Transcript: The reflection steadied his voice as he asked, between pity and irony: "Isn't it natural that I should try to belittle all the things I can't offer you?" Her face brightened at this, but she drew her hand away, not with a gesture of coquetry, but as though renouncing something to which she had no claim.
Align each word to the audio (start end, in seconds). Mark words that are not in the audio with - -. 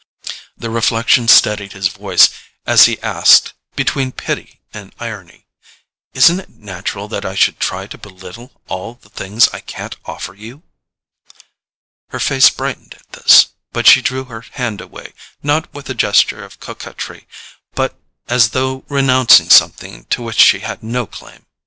The 0.57 0.71
reflection 0.71 1.27
steadied 1.27 1.73
his 1.73 1.87
voice 1.89 2.31
as 2.65 2.85
he 2.87 2.99
asked, 3.03 3.53
between 3.75 4.11
pity 4.11 4.59
and 4.73 4.95
irony: 4.99 5.45
"Isn't 6.15 6.39
it 6.39 6.49
natural 6.49 7.07
that 7.09 7.23
I 7.23 7.35
should 7.35 7.59
try 7.59 7.85
to 7.85 7.99
belittle 7.99 8.63
all 8.67 8.95
the 8.95 9.11
things 9.11 9.47
I 9.49 9.59
can't 9.59 9.95
offer 10.05 10.33
you?" 10.33 10.63
Her 12.09 12.19
face 12.19 12.49
brightened 12.49 12.95
at 12.95 13.11
this, 13.11 13.49
but 13.73 13.85
she 13.85 14.01
drew 14.01 14.23
her 14.23 14.41
hand 14.53 14.81
away, 14.81 15.13
not 15.43 15.71
with 15.71 15.87
a 15.87 15.93
gesture 15.93 16.43
of 16.43 16.59
coquetry, 16.59 17.27
but 17.75 17.95
as 18.27 18.49
though 18.57 18.83
renouncing 18.89 19.51
something 19.51 20.05
to 20.05 20.23
which 20.23 20.39
she 20.39 20.61
had 20.61 20.81
no 20.81 21.05
claim. 21.05 21.45